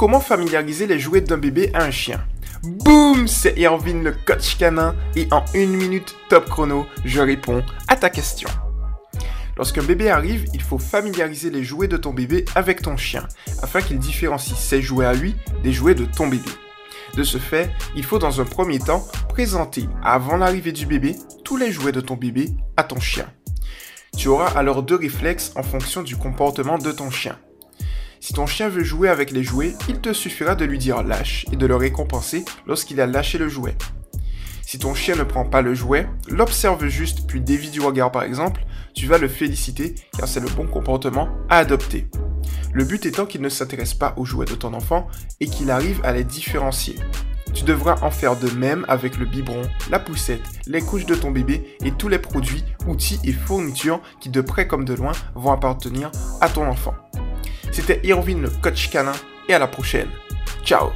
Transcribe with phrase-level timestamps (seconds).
[0.00, 2.24] Comment familiariser les jouets d'un bébé à un chien?
[2.62, 7.96] Boum C'est Irvine le coach canin et en une minute top chrono, je réponds à
[7.96, 8.48] ta question.
[9.58, 13.28] Lorsqu'un bébé arrive, il faut familiariser les jouets de ton bébé avec ton chien,
[13.62, 16.48] afin qu'il différencie ses jouets à lui des jouets de ton bébé.
[17.14, 21.14] De ce fait, il faut dans un premier temps présenter, avant l'arrivée du bébé,
[21.44, 22.48] tous les jouets de ton bébé
[22.78, 23.26] à ton chien.
[24.16, 27.36] Tu auras alors deux réflexes en fonction du comportement de ton chien.
[28.22, 31.46] Si ton chien veut jouer avec les jouets, il te suffira de lui dire lâche
[31.52, 33.76] et de le récompenser lorsqu'il a lâché le jouet.
[34.62, 38.22] Si ton chien ne prend pas le jouet, l'observe juste puis dévie du regard par
[38.22, 38.60] exemple,
[38.94, 42.08] tu vas le féliciter car c'est le bon comportement à adopter.
[42.74, 45.08] Le but étant qu'il ne s'intéresse pas aux jouets de ton enfant
[45.40, 46.96] et qu'il arrive à les différencier.
[47.54, 51.30] Tu devras en faire de même avec le biberon, la poussette, les couches de ton
[51.30, 55.52] bébé et tous les produits, outils et fournitures qui de près comme de loin vont
[55.52, 56.94] appartenir à ton enfant.
[57.70, 59.12] C'était Irvine le coach canin
[59.48, 60.08] et à la prochaine.
[60.64, 60.92] Ciao